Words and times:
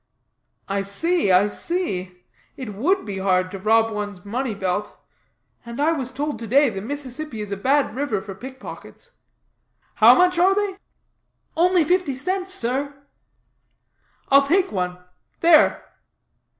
"I 0.67 0.81
see, 0.81 1.31
I 1.31 1.45
see. 1.45 2.23
It 2.57 2.73
would 2.73 3.05
be 3.05 3.19
hard 3.19 3.51
to 3.51 3.59
rob 3.59 3.91
one's 3.91 4.25
money 4.25 4.55
belt. 4.55 4.97
And 5.63 5.79
I 5.79 5.91
was 5.91 6.11
told 6.11 6.39
to 6.39 6.47
day 6.47 6.71
the 6.71 6.81
Mississippi 6.81 7.39
is 7.39 7.51
a 7.51 7.55
bad 7.55 7.93
river 7.93 8.19
for 8.19 8.33
pick 8.33 8.59
pockets. 8.59 9.11
How 9.93 10.15
much 10.15 10.39
are 10.39 10.55
they?" 10.55 10.77
"Only 11.55 11.83
fifty 11.83 12.15
cents, 12.15 12.51
sir." 12.51 12.95
"I'll 14.29 14.47
take 14.47 14.71
one. 14.71 14.97
There!" 15.41 15.85